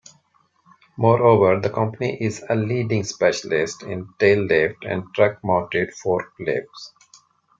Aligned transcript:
Moreover, 0.97 1.59
the 1.59 1.69
Company 1.69 2.17
is 2.19 2.43
a 2.49 2.55
leading 2.55 3.03
specialist 3.03 3.83
in 3.83 4.11
tail 4.17 4.45
lifts 4.45 4.79
and 4.83 5.03
truck 5.13 5.39
mounted 5.43 5.91
forklifts. 5.93 6.93